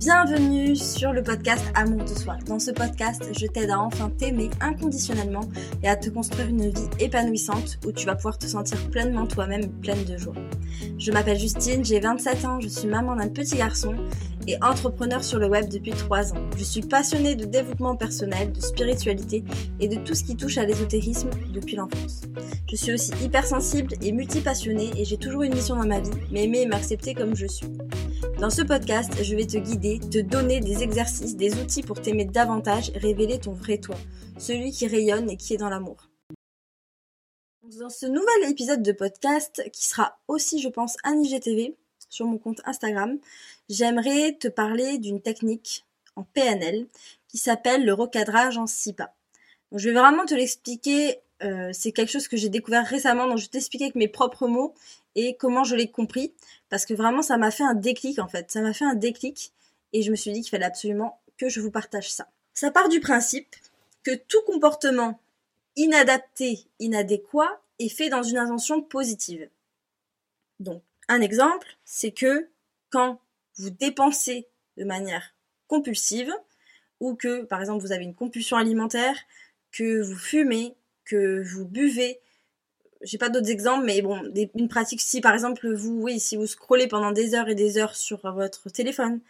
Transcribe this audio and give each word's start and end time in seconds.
Bienvenue 0.00 0.76
sur 0.76 1.12
le 1.12 1.22
podcast 1.22 1.62
Amour 1.74 2.06
de 2.06 2.18
soi. 2.18 2.38
Dans 2.46 2.58
ce 2.58 2.70
podcast, 2.70 3.22
je 3.38 3.46
t'aide 3.46 3.68
à 3.68 3.78
enfin 3.78 4.08
t'aimer 4.08 4.48
inconditionnellement 4.62 5.46
et 5.82 5.88
à 5.90 5.96
te 5.96 6.08
construire 6.08 6.48
une 6.48 6.70
vie 6.70 6.88
épanouissante 7.00 7.78
où 7.84 7.92
tu 7.92 8.06
vas 8.06 8.14
pouvoir 8.14 8.38
te 8.38 8.46
sentir 8.46 8.78
pleinement 8.88 9.26
toi-même, 9.26 9.70
pleine 9.70 10.02
de 10.04 10.16
joie. 10.16 10.32
Je 10.96 11.12
m'appelle 11.12 11.38
Justine, 11.38 11.84
j'ai 11.84 12.00
27 12.00 12.44
ans, 12.46 12.60
je 12.60 12.68
suis 12.68 12.88
maman 12.88 13.14
d'un 13.14 13.28
petit 13.28 13.58
garçon 13.58 13.94
et 14.48 14.56
entrepreneur 14.62 15.22
sur 15.22 15.38
le 15.38 15.48
web 15.48 15.68
depuis 15.68 15.90
3 15.90 16.32
ans. 16.32 16.48
Je 16.56 16.64
suis 16.64 16.80
passionnée 16.80 17.34
de 17.34 17.44
développement 17.44 17.94
personnel, 17.94 18.52
de 18.52 18.60
spiritualité 18.60 19.44
et 19.80 19.88
de 19.88 19.96
tout 19.96 20.14
ce 20.14 20.24
qui 20.24 20.34
touche 20.34 20.56
à 20.56 20.64
l'ésotérisme 20.64 21.28
depuis 21.52 21.76
l'enfance. 21.76 22.22
Je 22.70 22.76
suis 22.76 22.94
aussi 22.94 23.12
hypersensible 23.22 23.92
et 24.00 24.12
multipassionnée 24.12 24.92
et 24.96 25.04
j'ai 25.04 25.18
toujours 25.18 25.42
une 25.42 25.52
mission 25.52 25.76
dans 25.76 25.86
ma 25.86 26.00
vie, 26.00 26.08
m'aimer 26.32 26.62
et 26.62 26.66
m'accepter 26.66 27.12
comme 27.12 27.36
je 27.36 27.46
suis. 27.46 27.68
Dans 28.40 28.48
ce 28.48 28.62
podcast, 28.62 29.22
je 29.22 29.36
vais 29.36 29.46
te 29.46 29.58
guider, 29.58 29.98
te 29.98 30.18
donner 30.18 30.60
des 30.60 30.82
exercices, 30.82 31.36
des 31.36 31.60
outils 31.60 31.82
pour 31.82 32.00
t'aimer 32.00 32.24
davantage, 32.24 32.90
révéler 32.94 33.38
ton 33.38 33.52
vrai 33.52 33.76
toi, 33.76 33.96
celui 34.38 34.72
qui 34.72 34.86
rayonne 34.86 35.28
et 35.28 35.36
qui 35.36 35.52
est 35.52 35.58
dans 35.58 35.68
l'amour. 35.68 36.08
Dans 37.78 37.90
ce 37.90 38.06
nouvel 38.06 38.50
épisode 38.50 38.82
de 38.82 38.92
podcast, 38.92 39.62
qui 39.74 39.84
sera 39.84 40.18
aussi, 40.26 40.58
je 40.58 40.70
pense, 40.70 40.96
un 41.04 41.18
IGTV 41.22 41.76
sur 42.08 42.24
mon 42.24 42.38
compte 42.38 42.62
Instagram, 42.64 43.18
j'aimerais 43.68 44.38
te 44.40 44.48
parler 44.48 44.96
d'une 44.96 45.20
technique 45.20 45.84
en 46.16 46.24
PNL 46.24 46.86
qui 47.28 47.36
s'appelle 47.36 47.84
le 47.84 47.92
recadrage 47.92 48.56
en 48.56 48.66
6 48.66 48.94
pas. 48.94 49.14
je 49.70 49.90
vais 49.90 50.00
vraiment 50.00 50.24
te 50.24 50.34
l'expliquer. 50.34 51.20
Euh, 51.42 51.70
c'est 51.72 51.92
quelque 51.92 52.10
chose 52.10 52.28
que 52.28 52.36
j'ai 52.36 52.48
découvert 52.48 52.86
récemment, 52.86 53.26
donc 53.26 53.38
je 53.38 53.48
t'expliquer 53.48 53.84
avec 53.84 53.94
mes 53.94 54.08
propres 54.08 54.46
mots 54.46 54.74
et 55.14 55.36
comment 55.36 55.64
je 55.64 55.74
l'ai 55.74 55.90
compris 55.90 56.34
parce 56.68 56.84
que 56.84 56.92
vraiment 56.92 57.22
ça 57.22 57.38
m'a 57.38 57.50
fait 57.50 57.64
un 57.64 57.74
déclic 57.74 58.18
en 58.18 58.28
fait. 58.28 58.50
Ça 58.50 58.60
m'a 58.60 58.74
fait 58.74 58.84
un 58.84 58.94
déclic 58.94 59.52
et 59.92 60.02
je 60.02 60.10
me 60.10 60.16
suis 60.16 60.32
dit 60.32 60.42
qu'il 60.42 60.50
fallait 60.50 60.66
absolument 60.66 61.18
que 61.38 61.48
je 61.48 61.60
vous 61.60 61.70
partage 61.70 62.12
ça. 62.12 62.28
Ça 62.52 62.70
part 62.70 62.88
du 62.88 63.00
principe 63.00 63.56
que 64.02 64.14
tout 64.14 64.42
comportement 64.46 65.18
inadapté, 65.76 66.60
inadéquat 66.78 67.60
est 67.78 67.88
fait 67.88 68.10
dans 68.10 68.22
une 68.22 68.36
intention 68.36 68.82
positive. 68.82 69.48
Donc, 70.58 70.82
un 71.08 71.22
exemple, 71.22 71.66
c'est 71.84 72.10
que 72.12 72.48
quand 72.90 73.20
vous 73.56 73.70
dépensez 73.70 74.46
de 74.76 74.84
manière 74.84 75.34
compulsive, 75.68 76.32
ou 77.00 77.14
que, 77.14 77.42
par 77.44 77.60
exemple, 77.60 77.82
vous 77.82 77.92
avez 77.92 78.04
une 78.04 78.14
compulsion 78.14 78.56
alimentaire, 78.56 79.16
que 79.72 80.02
vous 80.02 80.16
fumez, 80.16 80.74
que 81.04 81.42
vous 81.42 81.64
buvez, 81.64 82.20
j'ai 83.02 83.18
pas 83.18 83.28
d'autres 83.28 83.50
exemples, 83.50 83.84
mais 83.84 84.02
bon, 84.02 84.22
une 84.54 84.68
pratique, 84.68 85.00
si 85.00 85.20
par 85.20 85.34
exemple 85.34 85.72
vous, 85.72 86.00
oui, 86.02 86.20
si 86.20 86.36
vous 86.36 86.46
scrollez 86.46 86.86
pendant 86.86 87.12
des 87.12 87.34
heures 87.34 87.48
et 87.48 87.54
des 87.54 87.78
heures 87.78 87.96
sur 87.96 88.30
votre 88.32 88.70
téléphone, 88.70 89.20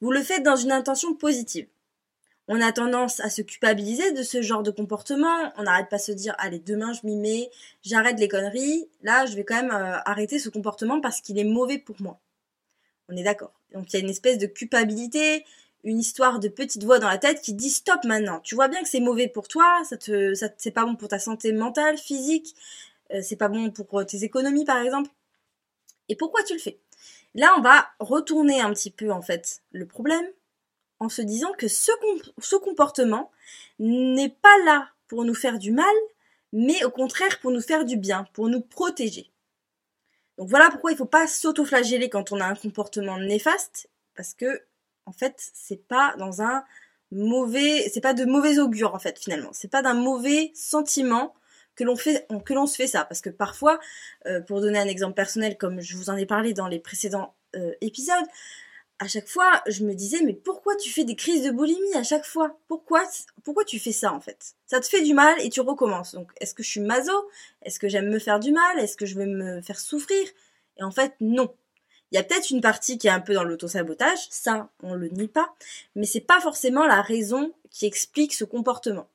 vous 0.00 0.12
le 0.12 0.22
faites 0.22 0.42
dans 0.42 0.56
une 0.56 0.72
intention 0.72 1.14
positive. 1.14 1.66
On 2.50 2.62
a 2.62 2.72
tendance 2.72 3.20
à 3.20 3.28
se 3.28 3.42
culpabiliser 3.42 4.12
de 4.12 4.22
ce 4.22 4.40
genre 4.40 4.62
de 4.62 4.70
comportement. 4.70 5.52
On 5.58 5.64
n'arrête 5.64 5.90
pas 5.90 5.98
de 5.98 6.02
se 6.02 6.12
dire, 6.12 6.34
allez, 6.38 6.58
demain 6.58 6.94
je 6.94 7.00
m'y 7.06 7.16
mets, 7.16 7.50
j'arrête 7.82 8.18
les 8.18 8.28
conneries. 8.28 8.88
Là, 9.02 9.26
je 9.26 9.36
vais 9.36 9.44
quand 9.44 9.56
même 9.56 9.70
euh, 9.70 9.98
arrêter 10.06 10.38
ce 10.38 10.48
comportement 10.48 11.00
parce 11.00 11.20
qu'il 11.20 11.38
est 11.38 11.44
mauvais 11.44 11.76
pour 11.76 11.96
moi. 12.00 12.18
On 13.10 13.16
est 13.16 13.22
d'accord. 13.22 13.52
Donc 13.74 13.92
il 13.92 13.96
y 13.96 14.00
a 14.00 14.02
une 14.02 14.08
espèce 14.08 14.38
de 14.38 14.46
culpabilité, 14.46 15.44
une 15.88 15.98
histoire 15.98 16.38
de 16.38 16.48
petite 16.48 16.84
voix 16.84 16.98
dans 16.98 17.08
la 17.08 17.18
tête 17.18 17.40
qui 17.40 17.54
dit 17.54 17.70
stop 17.70 18.04
maintenant. 18.04 18.40
Tu 18.40 18.54
vois 18.54 18.68
bien 18.68 18.82
que 18.82 18.88
c'est 18.88 19.00
mauvais 19.00 19.28
pour 19.28 19.48
toi, 19.48 19.82
ça 19.88 19.96
te, 19.96 20.34
c'est 20.56 20.70
pas 20.70 20.84
bon 20.84 20.96
pour 20.96 21.08
ta 21.08 21.18
santé 21.18 21.52
mentale, 21.52 21.96
physique, 21.96 22.54
euh, 23.12 23.20
c'est 23.22 23.36
pas 23.36 23.48
bon 23.48 23.70
pour 23.70 23.98
euh, 23.98 24.04
tes 24.04 24.22
économies 24.24 24.64
par 24.64 24.78
exemple. 24.78 25.10
Et 26.08 26.16
pourquoi 26.16 26.42
tu 26.42 26.52
le 26.52 26.58
fais? 26.58 26.78
Là, 27.34 27.54
on 27.58 27.60
va 27.62 27.88
retourner 28.00 28.60
un 28.60 28.72
petit 28.72 28.90
peu 28.90 29.10
en 29.10 29.22
fait 29.22 29.62
le 29.72 29.86
problème 29.86 30.26
en 31.00 31.08
se 31.08 31.22
disant 31.22 31.52
que 31.52 31.68
ce, 31.68 31.92
ce 32.38 32.56
comportement 32.56 33.30
n'est 33.78 34.34
pas 34.42 34.56
là 34.64 34.88
pour 35.06 35.24
nous 35.24 35.34
faire 35.34 35.58
du 35.58 35.72
mal, 35.72 35.94
mais 36.52 36.84
au 36.84 36.90
contraire 36.90 37.40
pour 37.40 37.50
nous 37.50 37.62
faire 37.62 37.84
du 37.84 37.96
bien, 37.96 38.26
pour 38.32 38.48
nous 38.48 38.60
protéger. 38.60 39.30
Donc 40.36 40.48
voilà 40.48 40.70
pourquoi 40.70 40.90
il 40.90 40.94
ne 40.94 40.98
faut 40.98 41.04
pas 41.04 41.26
s'auto-flageller 41.26 42.08
quand 42.08 42.32
on 42.32 42.40
a 42.40 42.46
un 42.46 42.54
comportement 42.54 43.18
néfaste, 43.18 43.88
parce 44.14 44.34
que 44.34 44.62
en 45.08 45.12
fait, 45.12 45.50
c'est 45.54 45.86
pas 45.88 46.14
dans 46.18 46.42
un 46.42 46.64
mauvais, 47.10 47.90
c'est 47.92 48.02
pas 48.02 48.14
de 48.14 48.24
mauvais 48.26 48.58
augure 48.58 48.94
en 48.94 48.98
fait 48.98 49.18
finalement, 49.18 49.50
c'est 49.52 49.70
pas 49.70 49.80
d'un 49.82 49.94
mauvais 49.94 50.52
sentiment 50.54 51.34
que 51.74 51.84
l'on 51.84 51.96
fait, 51.96 52.26
que 52.44 52.54
l'on 52.54 52.66
se 52.66 52.76
fait 52.76 52.88
ça. 52.88 53.04
Parce 53.04 53.20
que 53.20 53.30
parfois, 53.30 53.78
euh, 54.26 54.40
pour 54.40 54.60
donner 54.60 54.78
un 54.78 54.88
exemple 54.88 55.14
personnel, 55.14 55.56
comme 55.56 55.80
je 55.80 55.96
vous 55.96 56.10
en 56.10 56.16
ai 56.16 56.26
parlé 56.26 56.52
dans 56.52 56.66
les 56.66 56.80
précédents 56.80 57.34
euh, 57.56 57.72
épisodes, 57.80 58.26
à 58.98 59.06
chaque 59.06 59.28
fois, 59.28 59.62
je 59.68 59.84
me 59.84 59.94
disais, 59.94 60.20
mais 60.24 60.34
pourquoi 60.34 60.74
tu 60.74 60.90
fais 60.90 61.04
des 61.04 61.14
crises 61.14 61.44
de 61.44 61.52
boulimie 61.52 61.94
à 61.94 62.02
chaque 62.02 62.24
fois? 62.26 62.58
Pourquoi, 62.66 63.04
pourquoi 63.44 63.64
tu 63.64 63.78
fais 63.78 63.92
ça 63.92 64.12
en 64.12 64.20
fait? 64.20 64.56
Ça 64.66 64.80
te 64.80 64.86
fait 64.86 65.02
du 65.02 65.14
mal 65.14 65.36
et 65.40 65.50
tu 65.50 65.60
recommences. 65.60 66.14
Donc, 66.14 66.32
est-ce 66.40 66.52
que 66.52 66.64
je 66.64 66.68
suis 66.68 66.80
maso? 66.80 67.12
Est-ce 67.62 67.78
que 67.78 67.88
j'aime 67.88 68.08
me 68.08 68.18
faire 68.18 68.40
du 68.40 68.50
mal? 68.50 68.78
Est-ce 68.80 68.96
que 68.96 69.06
je 69.06 69.16
vais 69.16 69.26
me 69.26 69.62
faire 69.62 69.78
souffrir? 69.78 70.26
Et 70.78 70.82
en 70.82 70.90
fait, 70.90 71.14
non. 71.20 71.54
Il 72.10 72.16
y 72.16 72.18
a 72.18 72.22
peut-être 72.22 72.50
une 72.50 72.60
partie 72.60 72.98
qui 72.98 73.06
est 73.06 73.10
un 73.10 73.20
peu 73.20 73.34
dans 73.34 73.44
l'autosabotage, 73.44 74.26
ça, 74.30 74.70
on 74.82 74.94
le 74.94 75.08
nie 75.08 75.28
pas, 75.28 75.54
mais 75.94 76.06
c'est 76.06 76.20
pas 76.20 76.40
forcément 76.40 76.86
la 76.86 77.02
raison 77.02 77.52
qui 77.70 77.86
explique 77.86 78.32
ce 78.32 78.44
comportement. 78.44 79.08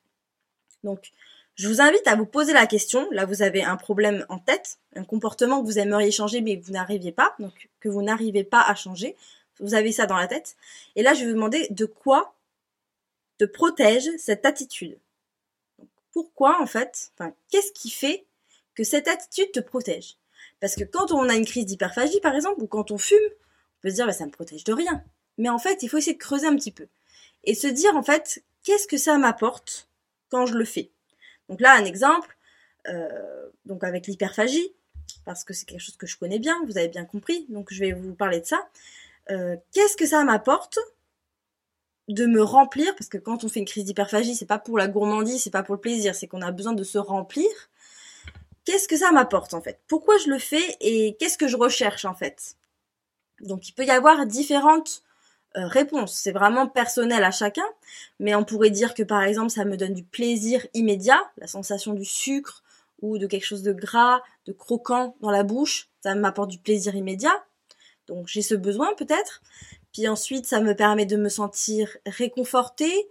Donc, 0.83 1.11
je 1.55 1.67
vous 1.67 1.81
invite 1.81 2.07
à 2.07 2.15
vous 2.15 2.25
poser 2.25 2.53
la 2.53 2.65
question. 2.65 3.07
Là, 3.11 3.25
vous 3.25 3.41
avez 3.41 3.63
un 3.63 3.77
problème 3.77 4.25
en 4.29 4.39
tête, 4.39 4.79
un 4.95 5.03
comportement 5.03 5.61
que 5.61 5.65
vous 5.65 5.79
aimeriez 5.79 6.11
changer 6.11 6.41
mais 6.41 6.59
que 6.59 6.65
vous 6.65 6.73
n'arriviez 6.73 7.11
pas, 7.11 7.35
donc 7.39 7.69
que 7.79 7.89
vous 7.89 8.01
n'arrivez 8.01 8.43
pas 8.43 8.61
à 8.61 8.75
changer. 8.75 9.15
Vous 9.59 9.75
avez 9.75 9.91
ça 9.91 10.07
dans 10.07 10.17
la 10.17 10.27
tête. 10.27 10.55
Et 10.95 11.03
là, 11.03 11.13
je 11.13 11.21
vais 11.21 11.27
vous 11.27 11.35
demander 11.35 11.67
de 11.69 11.85
quoi 11.85 12.35
te 13.37 13.45
protège 13.45 14.09
cette 14.17 14.45
attitude. 14.45 14.97
pourquoi, 16.11 16.61
en 16.61 16.67
fait, 16.67 17.11
enfin, 17.17 17.33
qu'est-ce 17.49 17.71
qui 17.71 17.89
fait 17.89 18.25
que 18.75 18.83
cette 18.83 19.07
attitude 19.07 19.51
te 19.51 19.59
protège? 19.59 20.17
Parce 20.63 20.75
que 20.75 20.85
quand 20.85 21.11
on 21.11 21.27
a 21.27 21.35
une 21.35 21.45
crise 21.45 21.65
d'hyperphagie, 21.65 22.21
par 22.21 22.33
exemple, 22.35 22.63
ou 22.63 22.67
quand 22.67 22.91
on 22.91 22.97
fume, 22.97 23.17
on 23.19 23.81
peut 23.81 23.89
se 23.89 23.95
dire, 23.95 24.05
bah, 24.05 24.13
ça 24.13 24.25
me 24.25 24.31
protège 24.31 24.63
de 24.63 24.71
rien. 24.71 25.03
Mais 25.37 25.49
en 25.49 25.59
fait, 25.59 25.83
il 25.83 25.89
faut 25.89 25.97
essayer 25.97 26.13
de 26.13 26.21
creuser 26.21 26.47
un 26.47 26.55
petit 26.55 26.71
peu. 26.71 26.87
Et 27.43 27.53
se 27.53 27.67
dire, 27.67 27.97
en 27.97 28.01
fait, 28.01 28.41
qu'est-ce 28.63 28.87
que 28.87 28.95
ça 28.95 29.17
m'apporte 29.17 29.89
quand 30.29 30.45
je 30.45 30.53
le 30.53 30.63
fais? 30.63 30.89
Donc 31.49 31.59
là, 31.59 31.75
un 31.75 31.83
exemple, 31.83 32.37
euh, 32.87 33.49
donc 33.65 33.83
avec 33.83 34.07
l'hyperphagie, 34.07 34.73
parce 35.25 35.43
que 35.43 35.53
c'est 35.53 35.65
quelque 35.65 35.81
chose 35.81 35.97
que 35.97 36.07
je 36.07 36.15
connais 36.15 36.39
bien, 36.39 36.55
vous 36.65 36.77
avez 36.77 36.87
bien 36.87 37.03
compris, 37.03 37.45
donc 37.49 37.67
je 37.73 37.81
vais 37.81 37.91
vous 37.91 38.15
parler 38.15 38.39
de 38.39 38.45
ça. 38.45 38.65
Euh, 39.31 39.57
qu'est-ce 39.73 39.97
que 39.97 40.05
ça 40.05 40.23
m'apporte 40.23 40.79
de 42.07 42.25
me 42.25 42.41
remplir, 42.41 42.95
parce 42.95 43.09
que 43.09 43.17
quand 43.17 43.43
on 43.43 43.49
fait 43.49 43.59
une 43.59 43.65
crise 43.65 43.83
d'hyperphagie, 43.83 44.33
c'est 44.33 44.45
pas 44.45 44.59
pour 44.59 44.77
la 44.77 44.87
gourmandise, 44.87 45.43
c'est 45.43 45.51
pas 45.51 45.63
pour 45.63 45.75
le 45.75 45.81
plaisir, 45.81 46.15
c'est 46.15 46.27
qu'on 46.27 46.41
a 46.41 46.53
besoin 46.53 46.71
de 46.71 46.85
se 46.85 46.97
remplir. 46.97 47.49
Qu'est-ce 48.65 48.87
que 48.87 48.97
ça 48.97 49.11
m'apporte 49.11 49.53
en 49.53 49.61
fait? 49.61 49.79
Pourquoi 49.87 50.17
je 50.17 50.29
le 50.29 50.39
fais 50.39 50.77
et 50.79 51.15
qu'est-ce 51.19 51.37
que 51.37 51.47
je 51.47 51.57
recherche 51.57 52.05
en 52.05 52.13
fait? 52.13 52.55
Donc 53.41 53.67
il 53.67 53.73
peut 53.73 53.85
y 53.85 53.91
avoir 53.91 54.25
différentes 54.25 55.03
euh, 55.55 55.67
réponse. 55.67 56.15
C'est 56.15 56.31
vraiment 56.31 56.67
personnel 56.67 57.23
à 57.23 57.31
chacun, 57.31 57.65
mais 58.19 58.33
on 58.33 58.43
pourrait 58.43 58.71
dire 58.71 58.93
que 58.93 59.03
par 59.03 59.21
exemple 59.21 59.51
ça 59.51 59.65
me 59.65 59.77
donne 59.77 59.93
du 59.93 60.03
plaisir 60.03 60.65
immédiat, 60.73 61.21
la 61.37 61.47
sensation 61.47 61.93
du 61.93 62.05
sucre 62.05 62.63
ou 63.01 63.17
de 63.17 63.27
quelque 63.27 63.45
chose 63.45 63.63
de 63.63 63.73
gras, 63.73 64.21
de 64.45 64.53
croquant 64.53 65.15
dans 65.19 65.29
la 65.29 65.43
bouche, 65.43 65.89
ça 66.01 66.15
m'apporte 66.15 66.49
du 66.49 66.57
plaisir 66.57 66.95
immédiat. 66.95 67.45
Donc 68.07 68.27
j'ai 68.27 68.41
ce 68.41 68.55
besoin 68.55 68.95
peut-être. 68.95 69.41
Puis 69.91 70.07
ensuite 70.07 70.45
ça 70.47 70.61
me 70.61 70.73
permet 70.73 71.05
de 71.05 71.17
me 71.17 71.29
sentir 71.29 71.97
réconfortée, 72.05 73.07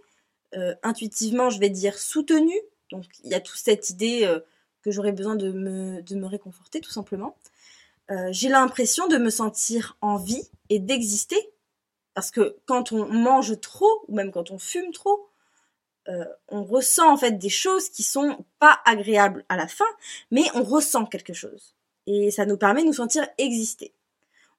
euh, 0.55 0.73
intuitivement 0.83 1.49
je 1.49 1.59
vais 1.59 1.69
dire 1.69 1.97
soutenue. 1.97 2.59
Donc 2.91 3.05
il 3.23 3.29
y 3.29 3.35
a 3.35 3.39
toute 3.39 3.57
cette 3.57 3.89
idée 3.89 4.25
euh, 4.25 4.39
que 4.83 4.91
j'aurais 4.91 5.11
besoin 5.11 5.35
de 5.35 5.51
me, 5.51 6.25
réconforter 6.25 6.81
tout 6.81 6.91
simplement. 6.91 7.35
j'ai 8.31 8.49
l'impression 8.49 9.07
de 9.07 9.17
me 9.17 9.29
sentir 9.29 9.97
en 10.01 10.17
vie 10.17 10.49
et 10.69 10.79
d'exister 10.79 11.53
parce 12.13 12.31
que 12.31 12.57
quand 12.65 12.91
on 12.91 13.07
mange 13.07 13.59
trop, 13.59 14.03
ou 14.07 14.15
même 14.15 14.31
quand 14.31 14.51
on 14.51 14.59
fume 14.59 14.91
trop, 14.91 15.29
euh, 16.09 16.25
on 16.49 16.63
ressent 16.63 17.11
en 17.11 17.17
fait 17.17 17.37
des 17.37 17.49
choses 17.49 17.89
qui 17.89 18.03
sont 18.03 18.45
pas 18.59 18.79
agréables 18.85 19.45
à 19.49 19.55
la 19.55 19.67
fin, 19.67 19.85
mais 20.31 20.43
on 20.53 20.63
ressent 20.63 21.05
quelque 21.05 21.33
chose. 21.33 21.75
Et 22.05 22.31
ça 22.31 22.45
nous 22.45 22.57
permet 22.57 22.81
de 22.81 22.87
nous 22.87 22.93
sentir 22.93 23.27
exister. 23.37 23.93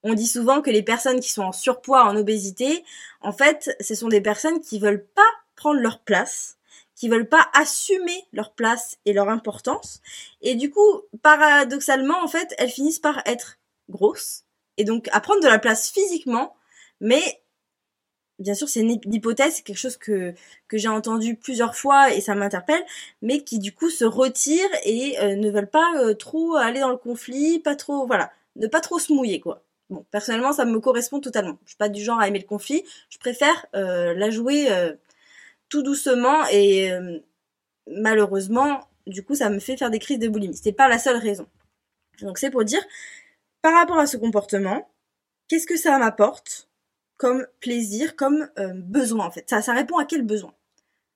On 0.02 0.14
dit 0.14 0.26
souvent 0.26 0.62
que 0.62 0.70
les 0.70 0.82
personnes 0.82 1.20
qui 1.20 1.30
sont 1.30 1.42
en 1.42 1.52
surpoids, 1.52 2.04
en 2.04 2.16
obésité, 2.16 2.84
en 3.20 3.32
fait, 3.32 3.74
ce 3.80 3.94
sont 3.94 4.08
des 4.08 4.20
personnes 4.20 4.60
qui 4.60 4.78
veulent 4.78 5.06
pas 5.14 5.22
prendre 5.56 5.80
leur 5.80 6.00
place, 6.00 6.58
qui 7.04 7.10
veulent 7.10 7.28
pas 7.28 7.50
assumer 7.52 8.24
leur 8.32 8.52
place 8.52 8.96
et 9.04 9.12
leur 9.12 9.28
importance. 9.28 10.00
Et 10.40 10.54
du 10.54 10.70
coup, 10.70 11.02
paradoxalement, 11.20 12.24
en 12.24 12.28
fait, 12.28 12.54
elles 12.56 12.70
finissent 12.70 12.98
par 12.98 13.20
être 13.26 13.58
grosses 13.90 14.44
et 14.78 14.84
donc 14.84 15.10
à 15.12 15.20
prendre 15.20 15.42
de 15.42 15.46
la 15.46 15.58
place 15.58 15.90
physiquement, 15.90 16.56
mais 17.02 17.42
bien 18.38 18.54
sûr, 18.54 18.70
c'est 18.70 18.80
une 18.80 18.98
hypothèse, 19.12 19.56
c'est 19.56 19.62
quelque 19.64 19.76
chose 19.76 19.98
que, 19.98 20.32
que 20.66 20.78
j'ai 20.78 20.88
entendu 20.88 21.36
plusieurs 21.36 21.76
fois 21.76 22.10
et 22.10 22.22
ça 22.22 22.34
m'interpelle, 22.34 22.82
mais 23.20 23.44
qui 23.44 23.58
du 23.58 23.74
coup 23.74 23.90
se 23.90 24.06
retirent 24.06 24.74
et 24.84 25.18
euh, 25.20 25.36
ne 25.36 25.50
veulent 25.50 25.68
pas 25.68 25.92
euh, 25.98 26.14
trop 26.14 26.56
aller 26.56 26.80
dans 26.80 26.88
le 26.88 26.96
conflit, 26.96 27.58
pas 27.58 27.76
trop, 27.76 28.06
voilà, 28.06 28.32
ne 28.56 28.66
pas 28.66 28.80
trop 28.80 28.98
se 28.98 29.12
mouiller, 29.12 29.40
quoi. 29.40 29.62
Bon, 29.90 30.06
personnellement, 30.10 30.54
ça 30.54 30.64
me 30.64 30.80
correspond 30.80 31.20
totalement. 31.20 31.58
Je 31.64 31.72
suis 31.72 31.76
pas 31.76 31.90
du 31.90 32.02
genre 32.02 32.18
à 32.18 32.28
aimer 32.28 32.38
le 32.38 32.46
conflit. 32.46 32.82
Je 33.10 33.18
préfère 33.18 33.66
euh, 33.74 34.14
la 34.14 34.30
jouer 34.30 34.68
tout 35.74 35.82
doucement 35.82 36.46
et 36.52 36.92
euh, 36.92 37.18
malheureusement, 37.88 38.86
du 39.08 39.24
coup, 39.24 39.34
ça 39.34 39.50
me 39.50 39.58
fait 39.58 39.76
faire 39.76 39.90
des 39.90 39.98
crises 39.98 40.20
de 40.20 40.28
boulimie. 40.28 40.56
C'est 40.56 40.72
pas 40.72 40.86
la 40.86 41.00
seule 41.00 41.16
raison. 41.16 41.48
Donc 42.20 42.38
c'est 42.38 42.50
pour 42.50 42.64
dire, 42.64 42.82
par 43.60 43.74
rapport 43.74 43.98
à 43.98 44.06
ce 44.06 44.16
comportement, 44.16 44.88
qu'est-ce 45.48 45.66
que 45.66 45.76
ça 45.76 45.98
m'apporte 45.98 46.68
comme 47.16 47.44
plaisir, 47.58 48.14
comme 48.14 48.48
besoin 48.74 49.26
en 49.26 49.32
fait? 49.32 49.50
Ça, 49.50 49.62
ça 49.62 49.72
répond 49.72 49.98
à 49.98 50.04
quel 50.04 50.22
besoin? 50.22 50.54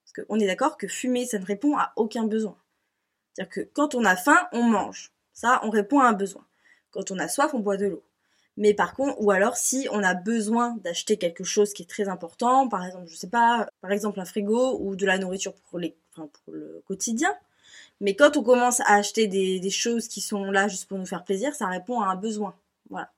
Parce 0.04 0.26
qu'on 0.26 0.40
est 0.40 0.46
d'accord 0.46 0.76
que 0.76 0.88
fumer, 0.88 1.24
ça 1.24 1.38
ne 1.38 1.44
répond 1.44 1.76
à 1.76 1.92
aucun 1.94 2.24
besoin. 2.24 2.56
C'est-à-dire 3.32 3.54
que 3.54 3.60
quand 3.60 3.94
on 3.94 4.04
a 4.04 4.16
faim, 4.16 4.48
on 4.50 4.64
mange. 4.64 5.12
Ça, 5.34 5.60
on 5.62 5.70
répond 5.70 6.00
à 6.00 6.08
un 6.08 6.14
besoin. 6.14 6.44
Quand 6.90 7.12
on 7.12 7.18
a 7.20 7.28
soif, 7.28 7.54
on 7.54 7.60
boit 7.60 7.76
de 7.76 7.86
l'eau. 7.86 8.02
Mais 8.58 8.74
par 8.74 8.94
contre, 8.94 9.14
ou 9.20 9.30
alors 9.30 9.56
si 9.56 9.86
on 9.92 10.02
a 10.02 10.14
besoin 10.14 10.76
d'acheter 10.82 11.16
quelque 11.16 11.44
chose 11.44 11.72
qui 11.72 11.84
est 11.84 11.86
très 11.86 12.08
important, 12.08 12.68
par 12.68 12.84
exemple, 12.84 13.06
je 13.06 13.14
sais 13.14 13.28
pas, 13.28 13.68
par 13.80 13.92
exemple 13.92 14.18
un 14.18 14.24
frigo 14.24 14.76
ou 14.80 14.96
de 14.96 15.06
la 15.06 15.16
nourriture 15.16 15.54
pour 15.70 15.78
les, 15.78 15.96
enfin, 16.12 16.28
pour 16.32 16.52
le 16.52 16.82
quotidien. 16.88 17.32
Mais 18.00 18.16
quand 18.16 18.36
on 18.36 18.42
commence 18.42 18.80
à 18.80 18.94
acheter 18.94 19.28
des, 19.28 19.60
des 19.60 19.70
choses 19.70 20.08
qui 20.08 20.20
sont 20.20 20.50
là 20.50 20.66
juste 20.66 20.88
pour 20.88 20.98
nous 20.98 21.06
faire 21.06 21.24
plaisir, 21.24 21.54
ça 21.54 21.68
répond 21.68 22.00
à 22.00 22.08
un 22.08 22.16
besoin. 22.16 22.56
Voilà. 22.90 23.12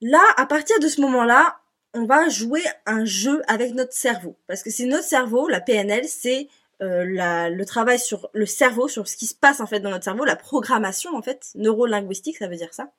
Là, 0.00 0.22
à 0.38 0.46
partir 0.46 0.80
de 0.80 0.88
ce 0.88 1.02
moment-là, 1.02 1.58
on 1.92 2.06
va 2.06 2.30
jouer 2.30 2.62
un 2.86 3.04
jeu 3.04 3.42
avec 3.48 3.74
notre 3.74 3.92
cerveau. 3.92 4.36
Parce 4.46 4.62
que 4.62 4.70
c'est 4.70 4.86
notre 4.86 5.04
cerveau, 5.04 5.46
la 5.46 5.60
PNL, 5.60 6.06
c'est 6.08 6.48
euh, 6.80 7.04
le 7.04 7.64
travail 7.64 7.98
sur 7.98 8.30
le 8.32 8.46
cerveau, 8.46 8.88
sur 8.88 9.08
ce 9.08 9.16
qui 9.16 9.26
se 9.26 9.34
passe 9.34 9.60
en 9.60 9.66
fait 9.66 9.80
dans 9.80 9.90
notre 9.90 10.04
cerveau, 10.04 10.24
la 10.24 10.36
programmation 10.36 11.14
en 11.14 11.22
fait, 11.22 11.50
neurolinguistique, 11.54 12.38
ça 12.38 12.48
veut 12.48 12.56
dire 12.56 12.72
ça. 12.72 12.92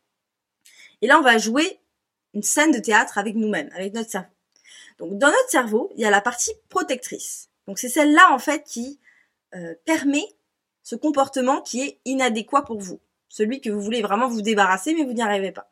Et 1.01 1.07
là, 1.07 1.19
on 1.19 1.23
va 1.23 1.37
jouer 1.37 1.79
une 2.33 2.43
scène 2.43 2.71
de 2.71 2.79
théâtre 2.79 3.17
avec 3.17 3.35
nous-mêmes, 3.35 3.69
avec 3.73 3.93
notre 3.93 4.09
cerveau. 4.09 4.29
Donc, 4.99 5.17
dans 5.17 5.27
notre 5.27 5.49
cerveau, 5.49 5.91
il 5.95 6.01
y 6.01 6.05
a 6.05 6.11
la 6.11 6.21
partie 6.21 6.51
protectrice. 6.67 7.49
Donc, 7.67 7.79
c'est 7.79 7.89
celle-là, 7.89 8.33
en 8.33 8.39
fait, 8.39 8.63
qui 8.63 8.99
euh, 9.55 9.73
permet 9.85 10.25
ce 10.83 10.95
comportement 10.95 11.61
qui 11.61 11.81
est 11.81 11.99
inadéquat 12.05 12.63
pour 12.63 12.79
vous. 12.79 12.99
Celui 13.29 13.61
que 13.61 13.69
vous 13.69 13.81
voulez 13.81 14.01
vraiment 14.01 14.27
vous 14.27 14.41
débarrasser, 14.41 14.93
mais 14.93 15.03
vous 15.03 15.13
n'y 15.13 15.21
arrivez 15.21 15.51
pas. 15.51 15.69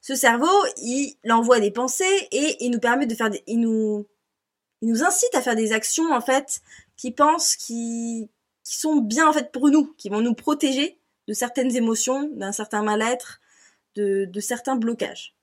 Ce 0.00 0.14
cerveau, 0.14 0.50
il 0.78 1.16
envoie 1.30 1.60
des 1.60 1.70
pensées 1.70 2.28
et 2.30 2.56
il 2.64 2.70
nous 2.70 2.80
permet 2.80 3.06
de 3.06 3.14
faire 3.14 3.30
des, 3.30 3.42
il 3.46 3.60
nous, 3.60 4.06
il 4.82 4.88
nous 4.88 5.02
incite 5.02 5.34
à 5.34 5.42
faire 5.42 5.56
des 5.56 5.72
actions, 5.72 6.12
en 6.12 6.20
fait, 6.20 6.60
qui 6.96 7.10
pensent, 7.10 7.56
qui, 7.56 8.28
qui 8.64 8.76
sont 8.76 8.96
bien, 8.96 9.28
en 9.28 9.32
fait, 9.32 9.50
pour 9.52 9.68
nous, 9.68 9.94
qui 9.96 10.08
vont 10.08 10.20
nous 10.20 10.34
protéger 10.34 10.98
de 11.26 11.34
certaines 11.34 11.74
émotions, 11.76 12.28
d'un 12.32 12.52
certain 12.52 12.82
mal-être, 12.82 13.40
de, 13.94 14.40
certains 14.40 14.76
blocages. 14.76 15.34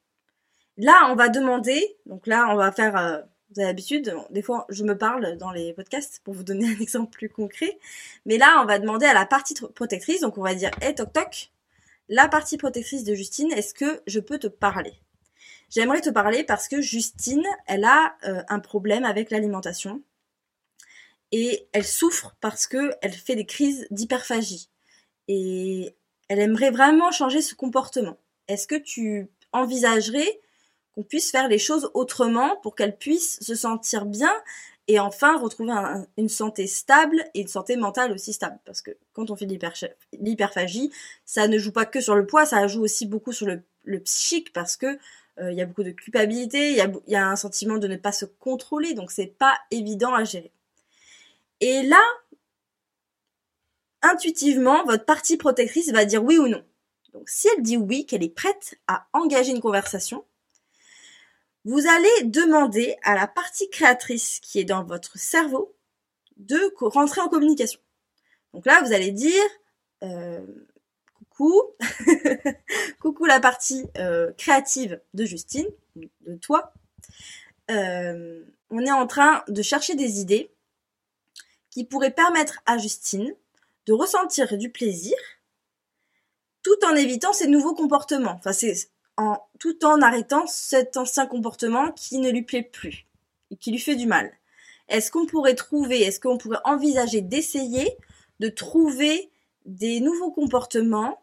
Là, 0.78 1.10
on 1.10 1.16
va 1.16 1.30
demander, 1.30 1.98
donc 2.06 2.28
là, 2.28 2.48
on 2.50 2.56
va 2.56 2.72
faire, 2.72 2.98
euh, 2.98 3.20
vous 3.50 3.60
avez 3.60 3.68
l'habitude, 3.68 4.14
des 4.30 4.42
fois, 4.42 4.66
je 4.70 4.84
me 4.84 4.98
parle 4.98 5.38
dans 5.38 5.52
les 5.52 5.74
podcasts 5.74 6.22
pour 6.24 6.34
vous 6.34 6.44
donner 6.44 6.68
un 6.76 6.80
exemple 6.80 7.12
plus 7.12 7.30
concret, 7.30 7.80
mais 8.26 8.38
là, 8.38 8.62
on 8.62 8.66
va 8.66 8.80
demander 8.80 9.06
à 9.06 9.14
la 9.14 9.26
partie 9.26 9.56
protectrice, 9.74 10.22
donc 10.22 10.38
on 10.38 10.44
va 10.44 10.56
dire, 10.56 10.72
hé, 10.82 10.94
toc 10.96 11.14
toc, 11.14 11.52
la 12.08 12.28
partie 12.28 12.58
protectrice 12.58 13.04
de 13.04 13.16
Justine, 13.16 13.52
est-ce 13.52 13.74
que 13.74 14.02
je 14.06 14.20
peux 14.20 14.38
te 14.38 14.48
parler? 14.48 14.94
J'aimerais 15.70 16.02
te 16.02 16.10
parler 16.10 16.44
parce 16.44 16.68
que 16.68 16.82
Justine, 16.82 17.46
elle 17.66 17.86
a 17.86 18.16
euh, 18.26 18.44
un 18.48 18.60
problème 18.60 19.04
avec 19.04 19.32
l'alimentation 19.32 20.02
et 21.32 21.68
elle 21.74 21.86
souffre 21.86 22.36
parce 22.40 22.68
que 22.68 22.94
elle 23.02 23.12
fait 23.12 23.36
des 23.36 23.46
crises 23.46 23.88
d'hyperphagie 23.92 24.70
et 25.28 25.96
elle 26.28 26.40
aimerait 26.40 26.72
vraiment 26.72 27.12
changer 27.12 27.42
ce 27.42 27.56
comportement 27.56 28.18
est-ce 28.48 28.68
que 28.68 28.76
tu 28.76 29.28
envisagerais 29.52 30.40
qu'on 30.94 31.04
puisse 31.04 31.32
faire 31.32 31.48
les 31.48 31.58
choses 31.58 31.90
autrement 31.94 32.58
pour 32.58 32.76
qu'elle 32.76 32.98
puisse 32.98 33.40
se 33.42 33.56
sentir 33.56 34.06
bien 34.06 34.34
et 34.88 35.00
enfin 35.00 35.38
retrouver 35.38 35.74
une 36.18 36.30
santé 36.30 36.68
stable 36.68 37.24
et 37.34 37.42
une 37.42 37.48
santé 37.48 37.76
mentale 37.76 38.12
aussi 38.12 38.34
stable? 38.34 38.60
Parce 38.66 38.82
que 38.82 38.92
quand 39.14 39.30
on 39.32 39.36
fait 39.36 39.48
l'hyperphagie, 40.14 40.92
ça 41.26 41.48
ne 41.48 41.58
joue 41.58 41.72
pas 41.72 41.86
que 41.86 42.02
sur 42.02 42.16
le 42.16 42.26
poids, 42.26 42.46
ça 42.46 42.68
joue 42.68 42.84
aussi 42.84 43.06
beaucoup 43.06 43.32
sur 43.32 43.48
le, 43.48 43.62
psychique 44.04 44.52
parce 44.52 44.78
que 44.78 44.98
euh, 45.38 45.52
il 45.52 45.58
y 45.58 45.62
a 45.62 45.66
beaucoup 45.66 45.84
de 45.84 45.92
culpabilité, 45.92 46.72
il 46.72 47.02
y, 47.08 47.12
y 47.12 47.16
a, 47.16 47.28
un 47.28 47.36
sentiment 47.36 47.78
de 47.78 47.88
ne 47.88 47.98
pas 47.98 48.12
se 48.12 48.26
contrôler, 48.26 48.94
donc 48.94 49.12
c'est 49.12 49.28
pas 49.28 49.58
évident 49.70 50.14
à 50.14 50.24
gérer. 50.24 50.52
Et 51.62 51.84
là, 51.84 52.02
intuitivement, 54.02 54.84
votre 54.86 55.06
partie 55.06 55.38
protectrice 55.38 55.92
va 55.92 56.06
dire 56.06 56.24
oui 56.24 56.38
ou 56.38 56.48
non. 56.48 56.64
Donc 57.16 57.30
si 57.30 57.48
elle 57.56 57.64
dit 57.64 57.78
oui, 57.78 58.06
qu'elle 58.06 58.24
est 58.24 58.30
prête 58.30 58.78
à 58.88 59.08
engager 59.14 59.52
une 59.52 59.62
conversation, 59.62 60.26
vous 61.64 61.88
allez 61.88 62.24
demander 62.26 62.98
à 63.04 63.16
la 63.16 63.26
partie 63.26 63.70
créatrice 63.70 64.42
qui 64.42 64.60
est 64.60 64.66
dans 64.66 64.84
votre 64.84 65.18
cerveau 65.18 65.74
de 66.36 66.74
rentrer 66.78 67.22
en 67.22 67.30
communication. 67.30 67.80
Donc 68.54 68.66
là, 68.66 68.82
vous 68.84 68.92
allez 68.92 69.12
dire 69.12 69.42
euh, 70.04 70.46
coucou, 71.14 71.62
coucou 73.00 73.24
la 73.24 73.40
partie 73.40 73.86
euh, 73.98 74.34
créative 74.34 75.00
de 75.14 75.24
Justine, 75.24 75.68
de 75.96 76.36
toi. 76.36 76.74
Euh, 77.72 78.44
on 78.72 78.80
est 78.82 78.92
en 78.92 79.08
train 79.08 79.42
de 79.48 79.62
chercher 79.62 79.96
des 79.96 80.20
idées 80.20 80.52
qui 81.70 81.86
pourraient 81.86 82.12
permettre 82.12 82.60
à 82.66 82.78
Justine 82.78 83.34
de 83.86 83.94
ressentir 83.94 84.58
du 84.58 84.70
plaisir 84.70 85.16
tout 86.66 86.84
en 86.88 86.96
évitant 86.96 87.32
ces 87.32 87.46
nouveaux 87.46 87.76
comportements. 87.76 88.34
Enfin, 88.40 88.52
c'est 88.52 88.90
en 89.18 89.38
tout 89.60 89.86
en 89.86 90.02
arrêtant 90.02 90.48
cet 90.48 90.98
ancien 90.98 91.28
comportement 91.28 91.92
qui 91.92 92.18
ne 92.18 92.32
lui 92.32 92.42
plaît 92.42 92.64
plus 92.64 93.06
et 93.52 93.56
qui 93.56 93.72
lui 93.72 93.78
fait 93.78 93.96
du 93.96 94.08
mal. 94.08 94.32
Est-ce 94.90 95.12
qu'on 95.12 95.28
pourrait 95.28 95.54
trouver, 95.54 96.02
est-ce 96.02 96.20
qu'on 96.20 96.40
pourrait 96.40 96.58
envisager 96.64 97.22
d'essayer 97.22 97.96
de 98.40 98.50
trouver 98.50 99.30
des 99.66 100.00
nouveaux 100.00 100.32
comportements, 100.32 101.22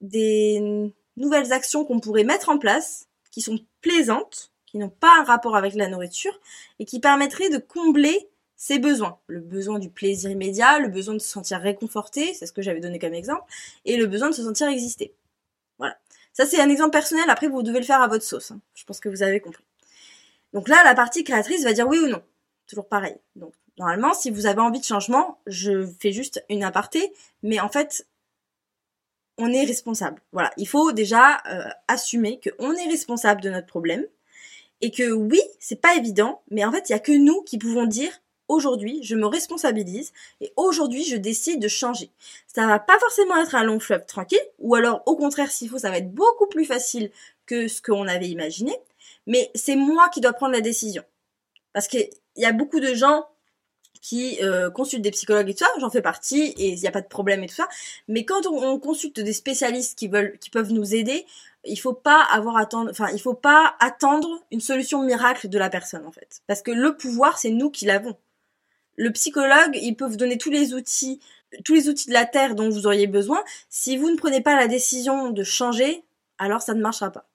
des 0.00 0.90
nouvelles 1.18 1.52
actions 1.52 1.84
qu'on 1.84 2.00
pourrait 2.00 2.24
mettre 2.24 2.48
en 2.48 2.56
place, 2.56 3.06
qui 3.30 3.42
sont 3.42 3.58
plaisantes, 3.82 4.50
qui 4.64 4.78
n'ont 4.78 4.88
pas 4.88 5.12
un 5.18 5.24
rapport 5.24 5.56
avec 5.56 5.74
la 5.74 5.88
nourriture, 5.88 6.40
et 6.78 6.86
qui 6.86 7.00
permettraient 7.00 7.50
de 7.50 7.58
combler 7.58 8.30
ses 8.60 8.78
besoins. 8.78 9.18
Le 9.26 9.40
besoin 9.40 9.78
du 9.78 9.88
plaisir 9.88 10.30
immédiat, 10.30 10.80
le 10.80 10.88
besoin 10.88 11.14
de 11.14 11.18
se 11.18 11.30
sentir 11.30 11.58
réconforté, 11.60 12.34
c'est 12.34 12.44
ce 12.44 12.52
que 12.52 12.60
j'avais 12.60 12.80
donné 12.80 12.98
comme 12.98 13.14
exemple, 13.14 13.50
et 13.86 13.96
le 13.96 14.04
besoin 14.04 14.28
de 14.28 14.34
se 14.34 14.42
sentir 14.42 14.68
exister. 14.68 15.14
Voilà. 15.78 15.96
Ça, 16.34 16.44
c'est 16.44 16.60
un 16.60 16.68
exemple 16.68 16.90
personnel. 16.90 17.24
Après, 17.30 17.48
vous 17.48 17.62
devez 17.62 17.78
le 17.78 17.86
faire 17.86 18.02
à 18.02 18.06
votre 18.06 18.22
sauce. 18.22 18.50
Hein. 18.50 18.60
Je 18.74 18.84
pense 18.84 19.00
que 19.00 19.08
vous 19.08 19.22
avez 19.22 19.40
compris. 19.40 19.64
Donc 20.52 20.68
là, 20.68 20.84
la 20.84 20.94
partie 20.94 21.24
créatrice 21.24 21.64
va 21.64 21.72
dire 21.72 21.88
oui 21.88 22.00
ou 22.00 22.08
non. 22.08 22.22
Toujours 22.66 22.86
pareil. 22.86 23.16
Donc, 23.34 23.54
normalement, 23.78 24.12
si 24.12 24.30
vous 24.30 24.44
avez 24.44 24.60
envie 24.60 24.80
de 24.80 24.84
changement, 24.84 25.38
je 25.46 25.88
fais 25.98 26.12
juste 26.12 26.44
une 26.50 26.62
aparté, 26.62 27.14
mais 27.42 27.60
en 27.60 27.70
fait, 27.70 28.06
on 29.38 29.50
est 29.50 29.64
responsable. 29.64 30.20
Voilà. 30.32 30.50
Il 30.58 30.68
faut 30.68 30.92
déjà 30.92 31.40
euh, 31.46 31.70
assumer 31.88 32.38
qu'on 32.44 32.74
est 32.74 32.88
responsable 32.88 33.40
de 33.40 33.48
notre 33.48 33.68
problème 33.68 34.04
et 34.82 34.90
que 34.90 35.10
oui, 35.12 35.40
c'est 35.58 35.80
pas 35.80 35.94
évident, 35.94 36.42
mais 36.50 36.62
en 36.66 36.72
fait, 36.72 36.90
il 36.90 36.92
y 36.92 36.96
a 36.96 36.98
que 36.98 37.12
nous 37.12 37.40
qui 37.44 37.56
pouvons 37.56 37.86
dire 37.86 38.20
aujourd'hui, 38.50 39.00
je 39.02 39.14
me 39.14 39.26
responsabilise 39.26 40.12
et 40.40 40.52
aujourd'hui, 40.56 41.04
je 41.04 41.16
décide 41.16 41.60
de 41.60 41.68
changer. 41.68 42.10
Ça 42.46 42.66
va 42.66 42.78
pas 42.78 42.98
forcément 42.98 43.36
être 43.36 43.54
un 43.54 43.64
long 43.64 43.80
fleuve 43.80 44.04
tranquille, 44.06 44.38
ou 44.58 44.74
alors 44.74 45.02
au 45.06 45.16
contraire, 45.16 45.50
s'il 45.50 45.70
faut, 45.70 45.78
ça 45.78 45.90
va 45.90 45.98
être 45.98 46.12
beaucoup 46.12 46.46
plus 46.46 46.64
facile 46.64 47.10
que 47.46 47.68
ce 47.68 47.80
qu'on 47.80 48.06
avait 48.06 48.28
imaginé, 48.28 48.76
mais 49.26 49.50
c'est 49.54 49.76
moi 49.76 50.08
qui 50.08 50.20
dois 50.20 50.32
prendre 50.32 50.52
la 50.52 50.60
décision. 50.60 51.04
Parce 51.72 51.88
qu'il 51.88 52.10
y 52.36 52.44
a 52.44 52.52
beaucoup 52.52 52.80
de 52.80 52.92
gens 52.94 53.26
qui 54.02 54.38
euh, 54.42 54.70
consultent 54.70 55.02
des 55.02 55.10
psychologues 55.10 55.48
et 55.50 55.54
tout 55.54 55.64
ça, 55.64 55.70
j'en 55.78 55.90
fais 55.90 56.02
partie 56.02 56.54
et 56.56 56.70
il 56.70 56.80
n'y 56.80 56.88
a 56.88 56.90
pas 56.90 57.02
de 57.02 57.08
problème 57.08 57.44
et 57.44 57.46
tout 57.46 57.54
ça. 57.54 57.68
Mais 58.08 58.24
quand 58.24 58.46
on, 58.46 58.78
consulte 58.78 59.20
des 59.20 59.32
spécialistes 59.32 59.98
qui 59.98 60.08
veulent, 60.08 60.38
qui 60.38 60.50
peuvent 60.50 60.72
nous 60.72 60.94
aider, 60.94 61.26
il 61.64 61.76
faut 61.76 61.92
pas 61.92 62.22
avoir 62.22 62.56
attendre, 62.56 62.90
enfin 62.90 63.08
il 63.12 63.20
faut 63.20 63.34
pas 63.34 63.74
attendre 63.78 64.42
une 64.50 64.60
solution 64.60 65.02
miracle 65.02 65.48
de 65.48 65.58
la 65.58 65.68
personne 65.68 66.06
en 66.06 66.12
fait, 66.12 66.40
parce 66.46 66.62
que 66.62 66.70
le 66.70 66.96
pouvoir 66.96 67.36
c'est 67.36 67.50
nous 67.50 67.70
qui 67.70 67.84
l'avons 67.84 68.16
le 69.00 69.10
psychologue, 69.12 69.78
il 69.80 69.96
peut 69.96 70.04
vous 70.04 70.18
donner 70.18 70.36
tous 70.36 70.50
les 70.50 70.74
outils, 70.74 71.20
tous 71.64 71.72
les 71.72 71.88
outils 71.88 72.08
de 72.08 72.12
la 72.12 72.26
terre 72.26 72.54
dont 72.54 72.68
vous 72.68 72.86
auriez 72.86 73.06
besoin. 73.06 73.42
Si 73.70 73.96
vous 73.96 74.10
ne 74.10 74.16
prenez 74.16 74.42
pas 74.42 74.56
la 74.56 74.68
décision 74.68 75.30
de 75.30 75.42
changer, 75.42 76.04
alors 76.36 76.60
ça 76.60 76.74
ne 76.74 76.82
marchera 76.82 77.10
pas. 77.10 77.26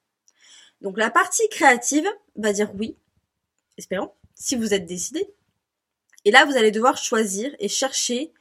Donc 0.82 1.00
la 1.00 1.10
partie 1.10 1.50
créative 1.50 2.08
va 2.36 2.54
dire 2.54 2.70
oui, 2.76 2.96
espérons, 3.80 4.12
si 4.36 4.56
vous 4.56 4.76
êtes 4.76 4.86
décidé. 4.86 5.28
Et 6.24 6.30
là, 6.30 6.46
vous 6.46 6.56
allez 6.56 6.70
devoir 6.70 6.98
choisir 7.00 7.56
et 7.58 7.68
chercher 7.68 8.32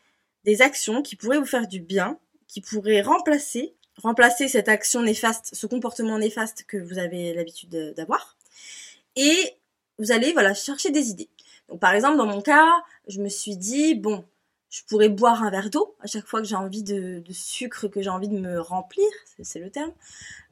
des 0.45 0.61
actions 0.61 1.01
qui 1.01 1.17
pourraient 1.17 1.39
vous 1.39 1.47
faire 1.47 1.67
du 1.67 1.81
bien, 1.81 2.19
qui 2.47 2.61
pourraient 2.61 3.01
remplacer, 3.01 3.75
remplacer 3.97 4.49
cette 4.49 4.69
action 4.69 5.01
néfaste, 5.01 5.55
ce 5.55 5.67
comportement 5.67 6.19
néfaste 6.19 6.65
que 6.65 6.77
vous 6.77 6.99
avez 6.99 7.33
l'habitude 7.33 7.95
d'avoir. 7.97 8.37
Et 9.17 9.55
vous 9.99 10.13
allez, 10.13 10.35
voilà, 10.35 10.53
chercher 10.53 10.91
des 10.91 11.09
idées. 11.09 11.31
Donc 11.69 11.81
par 11.81 11.93
exemple, 11.95 12.17
dans 12.17 12.27
mon 12.27 12.43
cas, 12.43 12.69
je 13.09 13.21
me 13.21 13.29
suis 13.29 13.57
dit, 13.57 13.95
bon, 13.95 14.25
Je 14.75 14.83
pourrais 14.89 15.09
boire 15.09 15.45
un 15.45 15.51
verre 15.51 15.71
d'eau 15.71 15.95
à 16.01 16.09
chaque 16.09 16.27
fois 16.27 16.41
que 16.41 16.49
j'ai 16.49 16.57
envie 16.57 16.83
de, 16.83 17.23
sucre, 17.31 17.87
que 17.87 18.03
j'ai 18.03 18.11
envie 18.11 18.27
de 18.27 18.37
me 18.37 18.61
remplir, 18.61 19.07
c'est 19.41 19.61
le 19.61 19.71
terme. 19.71 19.93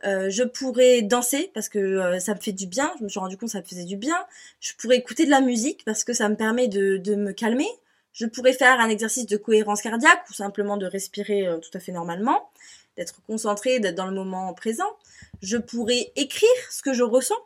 Euh, 0.04 0.30
je 0.30 0.44
pourrais 0.44 1.02
danser 1.02 1.50
parce 1.54 1.68
que 1.68 1.80
euh, 1.80 2.20
ça 2.20 2.34
me 2.34 2.38
fait 2.38 2.52
du 2.52 2.68
bien. 2.68 2.92
Je 3.00 3.04
me 3.04 3.08
suis 3.08 3.18
rendu 3.18 3.36
compte 3.36 3.48
que 3.48 3.52
ça 3.54 3.60
me 3.60 3.64
faisait 3.64 3.84
du 3.84 3.96
bien. 3.96 4.16
Je 4.60 4.74
pourrais 4.78 4.96
écouter 4.96 5.24
de 5.24 5.30
la 5.30 5.40
musique 5.40 5.84
parce 5.84 6.04
que 6.04 6.12
ça 6.12 6.28
me 6.28 6.36
permet 6.36 6.68
de, 6.68 6.98
de 6.98 7.16
me 7.16 7.32
calmer. 7.32 7.66
Je 8.12 8.26
pourrais 8.26 8.52
faire 8.52 8.78
un 8.78 8.88
exercice 8.88 9.26
de 9.26 9.36
cohérence 9.36 9.82
cardiaque 9.82 10.22
ou 10.30 10.34
simplement 10.34 10.76
de 10.76 10.86
respirer 10.86 11.48
euh, 11.48 11.58
tout 11.58 11.70
à 11.74 11.80
fait 11.80 11.90
normalement, 11.90 12.48
d'être 12.96 13.22
concentré, 13.26 13.80
d'être 13.80 13.96
dans 13.96 14.06
le 14.06 14.14
moment 14.14 14.54
présent. 14.54 14.96
Je 15.42 15.56
pourrais 15.56 16.12
écrire 16.14 16.48
ce 16.70 16.82
que 16.82 16.92
je 16.92 17.02
ressens. 17.02 17.40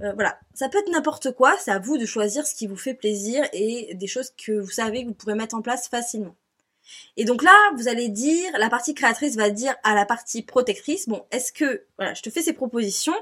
Euh, 0.00 0.12
voilà, 0.12 0.38
ça 0.54 0.68
peut 0.68 0.78
être 0.78 0.90
n'importe 0.90 1.32
quoi, 1.32 1.56
c'est 1.58 1.72
à 1.72 1.78
vous 1.78 1.98
de 1.98 2.06
choisir 2.06 2.46
ce 2.46 2.54
qui 2.54 2.66
vous 2.66 2.76
fait 2.76 2.94
plaisir 2.94 3.44
et 3.52 3.94
des 3.94 4.06
choses 4.06 4.30
que 4.30 4.52
vous 4.52 4.70
savez 4.70 5.02
que 5.02 5.08
vous 5.08 5.14
pourrez 5.14 5.34
mettre 5.34 5.56
en 5.56 5.62
place 5.62 5.88
facilement. 5.88 6.36
Et 7.16 7.24
donc 7.24 7.42
là, 7.42 7.54
vous 7.76 7.88
allez 7.88 8.08
dire, 8.08 8.50
la 8.58 8.70
partie 8.70 8.94
créatrice 8.94 9.36
va 9.36 9.50
dire 9.50 9.74
à 9.82 9.94
la 9.94 10.06
partie 10.06 10.42
protectrice, 10.42 11.08
bon, 11.08 11.24
est-ce 11.30 11.52
que, 11.52 11.84
voilà, 11.98 12.14
je 12.14 12.22
te 12.22 12.30
fais 12.30 12.42
ces 12.42 12.52
propositions, 12.54 13.14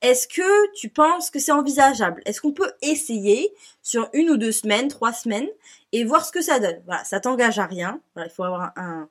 est-ce 0.00 0.26
que 0.26 0.72
tu 0.74 0.88
penses 0.88 1.30
que 1.30 1.38
c'est 1.38 1.52
envisageable? 1.52 2.22
Est-ce 2.24 2.40
qu'on 2.40 2.52
peut 2.52 2.72
essayer 2.82 3.54
sur 3.82 4.08
une 4.12 4.30
ou 4.30 4.36
deux 4.36 4.52
semaines, 4.52 4.88
trois 4.88 5.12
semaines, 5.12 5.48
et 5.92 6.04
voir 6.04 6.24
ce 6.24 6.32
que 6.32 6.40
ça 6.40 6.58
donne? 6.58 6.82
Voilà, 6.86 7.04
ça 7.04 7.20
t'engage 7.20 7.58
à 7.58 7.66
rien. 7.66 8.00
Voilà, 8.14 8.28
il 8.28 8.34
faut 8.34 8.42
avoir 8.42 8.72
un, 8.76 9.08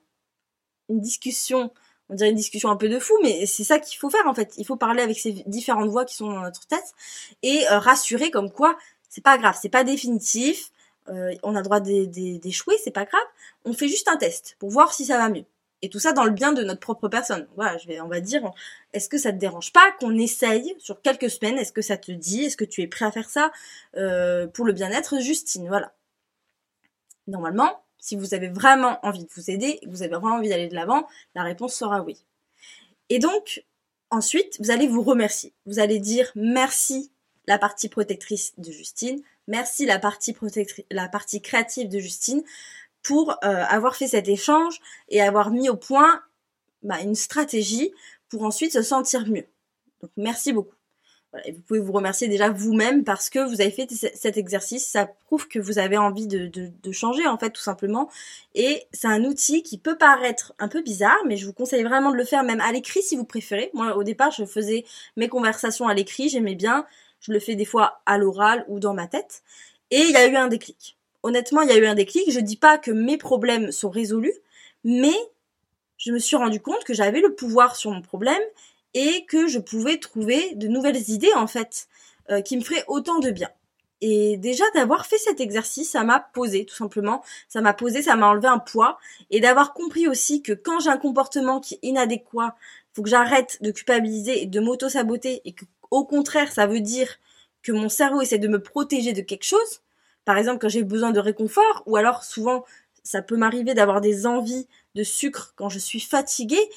une 0.90 1.00
discussion, 1.00 1.72
on 2.12 2.14
dirait 2.14 2.30
une 2.30 2.36
discussion 2.36 2.70
un 2.70 2.76
peu 2.76 2.90
de 2.90 2.98
fou, 2.98 3.14
mais 3.22 3.46
c'est 3.46 3.64
ça 3.64 3.78
qu'il 3.78 3.98
faut 3.98 4.10
faire 4.10 4.26
en 4.26 4.34
fait. 4.34 4.52
Il 4.58 4.66
faut 4.66 4.76
parler 4.76 5.02
avec 5.02 5.18
ces 5.18 5.32
différentes 5.46 5.88
voix 5.88 6.04
qui 6.04 6.14
sont 6.14 6.28
dans 6.28 6.42
notre 6.42 6.66
tête 6.66 6.94
et 7.42 7.66
euh, 7.68 7.78
rassurer 7.78 8.30
comme 8.30 8.50
quoi 8.52 8.76
c'est 9.08 9.22
pas 9.22 9.38
grave, 9.38 9.58
c'est 9.60 9.70
pas 9.70 9.82
définitif. 9.82 10.70
Euh, 11.08 11.34
on 11.42 11.56
a 11.56 11.62
droit 11.62 11.80
d'échouer, 11.80 12.76
c'est 12.82 12.92
pas 12.92 13.04
grave. 13.06 13.24
On 13.64 13.72
fait 13.72 13.88
juste 13.88 14.08
un 14.08 14.16
test 14.16 14.56
pour 14.58 14.70
voir 14.70 14.92
si 14.92 15.06
ça 15.06 15.18
va 15.18 15.28
mieux. 15.30 15.44
Et 15.80 15.88
tout 15.88 15.98
ça 15.98 16.12
dans 16.12 16.24
le 16.24 16.30
bien 16.30 16.52
de 16.52 16.62
notre 16.62 16.80
propre 16.80 17.08
personne. 17.08 17.48
Voilà, 17.56 17.76
je 17.78 17.88
vais, 17.88 18.00
on 18.00 18.08
va 18.08 18.20
dire, 18.20 18.50
est-ce 18.92 19.08
que 19.08 19.18
ça 19.18 19.32
te 19.32 19.38
dérange 19.38 19.72
pas 19.72 19.90
qu'on 19.98 20.16
essaye 20.16 20.76
sur 20.78 21.02
quelques 21.02 21.28
semaines? 21.28 21.58
Est-ce 21.58 21.72
que 21.72 21.82
ça 21.82 21.96
te 21.96 22.12
dit? 22.12 22.44
Est-ce 22.44 22.56
que 22.56 22.64
tu 22.64 22.82
es 22.82 22.86
prêt 22.86 23.04
à 23.04 23.10
faire 23.10 23.28
ça 23.28 23.50
euh, 23.96 24.46
pour 24.46 24.64
le 24.64 24.72
bien-être, 24.72 25.18
Justine? 25.18 25.66
Voilà. 25.66 25.92
Normalement, 27.26 27.82
si 28.02 28.16
vous 28.16 28.34
avez 28.34 28.48
vraiment 28.48 28.98
envie 29.06 29.24
de 29.24 29.30
vous 29.36 29.48
aider, 29.48 29.78
vous 29.86 30.02
avez 30.02 30.16
vraiment 30.16 30.34
envie 30.34 30.48
d'aller 30.48 30.66
de 30.66 30.74
l'avant, 30.74 31.06
la 31.36 31.44
réponse 31.44 31.72
sera 31.72 32.02
oui. 32.02 32.18
Et 33.08 33.20
donc, 33.20 33.64
ensuite, 34.10 34.58
vous 34.58 34.72
allez 34.72 34.88
vous 34.88 35.02
remercier. 35.02 35.52
Vous 35.66 35.78
allez 35.78 36.00
dire 36.00 36.30
merci 36.34 37.12
la 37.46 37.58
partie 37.58 37.88
protectrice 37.88 38.54
de 38.58 38.72
Justine, 38.72 39.22
merci 39.46 39.86
la 39.86 40.00
partie 40.00 40.34
la 40.90 41.08
partie 41.08 41.40
créative 41.40 41.88
de 41.88 42.00
Justine 42.00 42.42
pour 43.04 43.30
euh, 43.44 43.64
avoir 43.68 43.94
fait 43.94 44.08
cet 44.08 44.28
échange 44.28 44.80
et 45.08 45.22
avoir 45.22 45.50
mis 45.50 45.68
au 45.68 45.76
point 45.76 46.22
bah, 46.82 47.00
une 47.02 47.14
stratégie 47.14 47.92
pour 48.28 48.42
ensuite 48.42 48.72
se 48.72 48.82
sentir 48.82 49.28
mieux. 49.28 49.46
Donc 50.00 50.10
merci 50.16 50.52
beaucoup. 50.52 50.74
Vous 51.32 51.60
pouvez 51.66 51.80
vous 51.80 51.92
remercier 51.92 52.28
déjà 52.28 52.50
vous-même 52.50 53.04
parce 53.04 53.30
que 53.30 53.38
vous 53.38 53.60
avez 53.60 53.70
fait 53.70 53.88
cet 53.90 54.36
exercice. 54.36 54.86
Ça 54.86 55.06
prouve 55.26 55.48
que 55.48 55.58
vous 55.58 55.78
avez 55.78 55.96
envie 55.96 56.26
de, 56.26 56.46
de, 56.46 56.70
de 56.82 56.92
changer 56.92 57.26
en 57.26 57.38
fait 57.38 57.50
tout 57.50 57.62
simplement. 57.62 58.10
Et 58.54 58.84
c'est 58.92 59.08
un 59.08 59.24
outil 59.24 59.62
qui 59.62 59.78
peut 59.78 59.96
paraître 59.96 60.52
un 60.58 60.68
peu 60.68 60.82
bizarre, 60.82 61.18
mais 61.26 61.36
je 61.36 61.46
vous 61.46 61.54
conseille 61.54 61.84
vraiment 61.84 62.10
de 62.10 62.16
le 62.16 62.24
faire 62.24 62.42
même 62.42 62.60
à 62.60 62.70
l'écrit 62.70 63.02
si 63.02 63.16
vous 63.16 63.24
préférez. 63.24 63.70
Moi 63.72 63.96
au 63.96 64.04
départ 64.04 64.30
je 64.30 64.44
faisais 64.44 64.84
mes 65.16 65.28
conversations 65.28 65.88
à 65.88 65.94
l'écrit, 65.94 66.28
j'aimais 66.28 66.54
bien. 66.54 66.86
Je 67.20 67.32
le 67.32 67.40
fais 67.40 67.54
des 67.54 67.64
fois 67.64 68.02
à 68.04 68.18
l'oral 68.18 68.64
ou 68.68 68.80
dans 68.80 68.94
ma 68.94 69.06
tête. 69.06 69.42
Et 69.90 70.00
il 70.00 70.10
y 70.10 70.16
a 70.16 70.26
eu 70.26 70.36
un 70.36 70.48
déclic 70.48 70.96
honnêtement, 71.22 71.62
il 71.62 71.68
y 71.68 71.72
a 71.72 71.78
eu 71.78 71.86
un 71.86 71.94
déclic. 71.94 72.30
Je 72.30 72.40
dis 72.40 72.56
pas 72.56 72.78
que 72.78 72.90
mes 72.90 73.16
problèmes 73.16 73.72
sont 73.72 73.90
résolus, 73.90 74.34
mais 74.84 75.14
je 75.96 76.12
me 76.12 76.18
suis 76.18 76.36
rendu 76.36 76.60
compte 76.60 76.84
que 76.84 76.94
j'avais 76.94 77.20
le 77.20 77.34
pouvoir 77.34 77.76
sur 77.76 77.90
mon 77.90 78.02
problème 78.02 78.42
et 78.94 79.24
que 79.26 79.46
je 79.48 79.58
pouvais 79.58 79.98
trouver 79.98 80.54
de 80.54 80.68
nouvelles 80.68 81.10
idées 81.10 81.32
en 81.34 81.46
fait 81.46 81.88
euh, 82.30 82.40
qui 82.40 82.56
me 82.56 82.62
feraient 82.62 82.84
autant 82.88 83.18
de 83.18 83.30
bien. 83.30 83.48
Et 84.00 84.36
déjà 84.36 84.64
d'avoir 84.74 85.06
fait 85.06 85.18
cet 85.18 85.40
exercice, 85.40 85.90
ça 85.92 86.02
m'a 86.02 86.18
posé 86.18 86.64
tout 86.64 86.74
simplement, 86.74 87.22
ça 87.48 87.60
m'a 87.60 87.72
posé, 87.72 88.02
ça 88.02 88.16
m'a 88.16 88.26
enlevé 88.26 88.48
un 88.48 88.58
poids 88.58 88.98
et 89.30 89.40
d'avoir 89.40 89.74
compris 89.74 90.08
aussi 90.08 90.42
que 90.42 90.52
quand 90.52 90.80
j'ai 90.80 90.90
un 90.90 90.96
comportement 90.96 91.60
qui 91.60 91.74
est 91.74 91.80
inadéquat, 91.82 92.56
faut 92.94 93.02
que 93.02 93.08
j'arrête 93.08 93.58
de 93.62 93.70
culpabiliser 93.70 94.42
et 94.42 94.46
de 94.46 94.60
m'auto-saboter 94.60 95.40
et 95.44 95.52
que 95.52 95.64
au 95.90 96.04
contraire, 96.04 96.50
ça 96.50 96.66
veut 96.66 96.80
dire 96.80 97.08
que 97.62 97.70
mon 97.70 97.88
cerveau 97.88 98.22
essaie 98.22 98.38
de 98.38 98.48
me 98.48 98.60
protéger 98.60 99.12
de 99.12 99.20
quelque 99.20 99.44
chose 99.44 99.82
par 100.24 100.38
exemple 100.38 100.58
quand 100.60 100.68
j'ai 100.68 100.82
besoin 100.82 101.10
de 101.10 101.20
réconfort, 101.20 101.82
ou 101.86 101.96
alors 101.96 102.24
souvent 102.24 102.64
ça 103.02 103.22
peut 103.22 103.36
m'arriver 103.36 103.74
d'avoir 103.74 104.00
des 104.00 104.26
envies 104.26 104.68
de 104.94 105.02
sucre 105.02 105.54
quand 105.56 105.68
je 105.68 105.78
suis 105.78 106.00
fatiguée, 106.00 106.70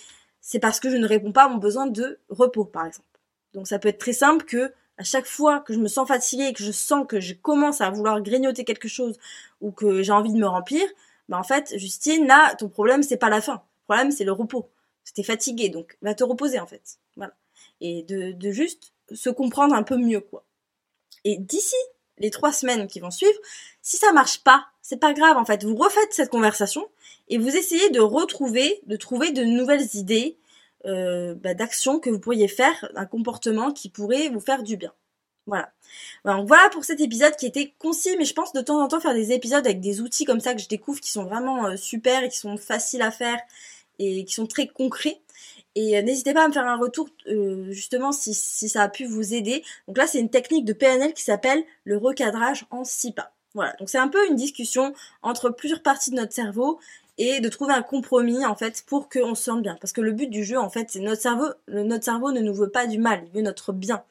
c'est 0.47 0.59
parce 0.59 0.79
que 0.79 0.91
je 0.91 0.97
ne 0.97 1.07
réponds 1.07 1.31
pas 1.31 1.45
à 1.45 1.47
mon 1.47 1.57
besoin 1.57 1.87
de 1.87 2.19
repos, 2.29 2.65
par 2.65 2.85
exemple. 2.85 3.07
Donc 3.55 3.67
ça 3.67 3.79
peut 3.79 3.87
être 3.87 3.97
très 3.97 4.13
simple 4.13 4.45
que 4.45 4.71
à 4.99 5.03
chaque 5.03 5.25
fois 5.25 5.59
que 5.59 5.73
je 5.73 5.79
me 5.79 5.87
sens 5.87 6.07
fatiguée 6.07 6.53
que 6.53 6.63
je 6.63 6.71
sens 6.71 7.07
que 7.09 7.19
je 7.19 7.33
commence 7.33 7.81
à 7.81 7.89
vouloir 7.89 8.21
grignoter 8.21 8.63
quelque 8.63 8.87
chose 8.87 9.17
ou 9.59 9.71
que 9.71 10.03
j'ai 10.03 10.11
envie 10.11 10.31
de 10.31 10.37
me 10.37 10.45
remplir, 10.45 10.87
bah 11.29 11.39
en 11.39 11.43
fait, 11.43 11.75
Justine, 11.79 12.27
là, 12.27 12.53
ton 12.55 12.69
problème 12.69 13.01
c'est 13.01 13.17
pas 13.17 13.29
la 13.29 13.41
faim. 13.41 13.63
Le 13.63 13.83
problème 13.85 14.11
c'est 14.11 14.23
le 14.23 14.33
repos. 14.33 14.69
T'es 15.15 15.23
fatigué, 15.23 15.69
donc 15.69 15.97
va 16.03 16.13
te 16.13 16.23
reposer 16.23 16.59
en 16.59 16.67
fait. 16.67 16.99
Voilà. 17.15 17.33
Et 17.81 18.03
de, 18.03 18.31
de 18.31 18.51
juste 18.51 18.93
se 19.11 19.31
comprendre 19.31 19.73
un 19.73 19.83
peu 19.83 19.97
mieux, 19.97 20.21
quoi. 20.21 20.45
Et 21.23 21.37
d'ici 21.37 21.75
les 22.17 22.31
trois 22.31 22.51
semaines 22.51 22.87
qui 22.87 22.99
vont 22.99 23.11
suivre, 23.11 23.37
si 23.81 23.97
ça 23.97 24.11
marche 24.13 24.43
pas, 24.43 24.65
c'est 24.81 24.99
pas 24.99 25.13
grave 25.13 25.37
en 25.37 25.45
fait. 25.45 25.63
Vous 25.63 25.75
refaites 25.75 26.11
cette 26.13 26.29
conversation 26.29 26.87
et 27.27 27.37
vous 27.37 27.55
essayez 27.55 27.89
de 27.89 27.99
retrouver, 27.99 28.81
de 28.85 28.95
trouver 28.95 29.31
de 29.31 29.43
nouvelles 29.43 29.87
idées 29.95 30.37
euh, 30.85 31.33
bah, 31.35 31.53
d'actions 31.53 31.99
que 31.99 32.09
vous 32.09 32.19
pourriez 32.19 32.47
faire, 32.47 32.89
un 32.95 33.05
comportement 33.05 33.71
qui 33.71 33.89
pourrait 33.89 34.29
vous 34.29 34.39
faire 34.39 34.63
du 34.63 34.77
bien. 34.77 34.93
Voilà. 35.47 35.71
Voilà 36.23 36.69
pour 36.71 36.85
cet 36.85 36.99
épisode 36.99 37.35
qui 37.35 37.45
était 37.45 37.73
concis, 37.77 38.15
mais 38.17 38.25
je 38.25 38.33
pense 38.33 38.51
de 38.53 38.61
temps 38.61 38.81
en 38.81 38.87
temps 38.87 38.99
faire 38.99 39.13
des 39.13 39.31
épisodes 39.31 39.65
avec 39.65 39.79
des 39.79 40.01
outils 40.01 40.25
comme 40.25 40.39
ça 40.39 40.55
que 40.55 40.61
je 40.61 40.67
découvre 40.67 40.99
qui 40.99 41.11
sont 41.11 41.25
vraiment 41.25 41.67
euh, 41.67 41.77
super 41.77 42.23
et 42.23 42.29
qui 42.29 42.37
sont 42.37 42.57
faciles 42.57 43.03
à 43.03 43.11
faire 43.11 43.39
et 43.99 44.25
qui 44.25 44.33
sont 44.33 44.47
très 44.47 44.67
concrets. 44.67 45.21
Et 45.75 45.97
euh, 45.97 46.01
n'hésitez 46.01 46.33
pas 46.33 46.45
à 46.45 46.47
me 46.47 46.53
faire 46.53 46.65
un 46.65 46.77
retour 46.77 47.09
euh, 47.27 47.69
justement 47.71 48.11
si, 48.11 48.33
si, 48.33 48.69
ça 48.69 48.83
a 48.83 48.89
pu 48.89 49.05
vous 49.05 49.33
aider. 49.33 49.63
Donc 49.87 49.97
là, 49.97 50.07
c'est 50.07 50.19
une 50.19 50.29
technique 50.29 50.65
de 50.65 50.73
PNL 50.73 51.13
qui 51.13 51.23
s'appelle 51.23 51.63
le 51.83 51.97
recadrage 51.97 52.65
en 52.71 52.83
six 52.83 53.11
pas. 53.11 53.31
Voilà, 53.53 53.73
donc 53.79 53.89
c'est 53.89 53.97
un 53.97 54.09
peu 54.09 54.27
une 54.27 54.35
discussion 54.35 54.93
entre 55.21 55.49
plusieurs 55.49 55.81
parties 55.81 56.11
de 56.11 56.17
notre 56.17 56.33
cerveau 56.33 56.79
et 57.17 57.39
de 57.39 57.47
trouver 57.47 57.73
un 57.73 57.81
compromis 57.81 58.45
en 58.45 58.55
fait 58.55 58.83
pour 58.85 59.07
qu'on 59.07 59.35
se 59.35 59.43
sente 59.43 59.61
bien. 59.61 59.77
Parce 59.79 59.93
que 59.93 60.01
le 60.01 60.11
but 60.11 60.27
du 60.27 60.43
jeu 60.43 60.57
en 60.57 60.69
fait, 60.69 60.87
c'est 60.89 60.99
notre 60.99 61.21
cerveau, 61.21 61.47
notre 61.69 62.03
cerveau 62.03 62.31
ne 62.31 62.41
nous 62.41 62.53
veut 62.53 62.69
pas 62.69 62.85
du 62.87 62.97
mal, 62.97 63.23
il 63.25 63.31
veut 63.31 63.41
notre 63.41 63.71
bien. 63.71 64.03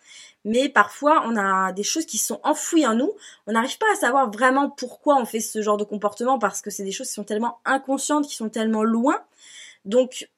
Mais 0.46 0.68
parfois, 0.68 1.22
on 1.26 1.36
a 1.36 1.72
des 1.72 1.82
choses 1.82 2.06
qui 2.06 2.18
sont 2.18 2.40
enfouies 2.42 2.86
en 2.86 2.94
nous. 2.94 3.12
On 3.46 3.52
n'arrive 3.52 3.78
pas 3.78 3.86
à 3.92 3.96
savoir 3.96 4.30
vraiment 4.30 4.68
pourquoi 4.70 5.16
on 5.16 5.24
fait 5.24 5.40
ce 5.40 5.62
genre 5.62 5.78
de 5.78 5.84
comportement 5.84 6.38
parce 6.38 6.60
que 6.60 6.70
c'est 6.70 6.84
des 6.84 6.92
choses 6.92 7.08
qui 7.08 7.14
sont 7.14 7.24
tellement 7.24 7.58
inconscientes, 7.64 8.26
qui 8.26 8.36
sont 8.36 8.50
tellement 8.50 8.82
loin. 8.84 9.18
Donc, 9.86 10.28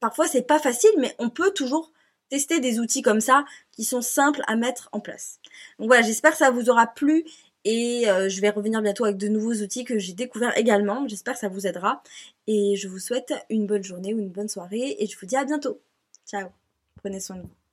parfois 0.00 0.26
c'est 0.28 0.42
pas 0.42 0.58
facile, 0.58 0.90
mais 0.98 1.14
on 1.18 1.30
peut 1.30 1.50
toujours 1.52 1.92
tester 2.28 2.60
des 2.60 2.80
outils 2.80 3.02
comme 3.02 3.20
ça 3.20 3.44
qui 3.72 3.84
sont 3.84 4.02
simples 4.02 4.42
à 4.46 4.56
mettre 4.56 4.88
en 4.92 5.00
place. 5.00 5.38
Donc 5.78 5.88
voilà, 5.88 6.02
j'espère 6.02 6.32
que 6.32 6.38
ça 6.38 6.50
vous 6.50 6.70
aura 6.70 6.86
plu 6.86 7.24
et 7.64 8.08
euh, 8.08 8.28
je 8.28 8.40
vais 8.40 8.50
revenir 8.50 8.82
bientôt 8.82 9.04
avec 9.04 9.16
de 9.16 9.28
nouveaux 9.28 9.54
outils 9.54 9.84
que 9.84 9.98
j'ai 9.98 10.12
découverts 10.12 10.56
également. 10.56 11.06
J'espère 11.08 11.34
que 11.34 11.40
ça 11.40 11.48
vous 11.48 11.66
aidera 11.66 12.02
et 12.46 12.76
je 12.76 12.88
vous 12.88 12.98
souhaite 12.98 13.32
une 13.50 13.66
bonne 13.66 13.84
journée 13.84 14.14
ou 14.14 14.18
une 14.18 14.30
bonne 14.30 14.48
soirée 14.48 14.96
et 14.98 15.06
je 15.06 15.18
vous 15.18 15.26
dis 15.26 15.36
à 15.36 15.44
bientôt. 15.44 15.80
Ciao. 16.26 16.48
Prenez 16.96 17.20
soin 17.20 17.36
de 17.36 17.42
vous. 17.42 17.65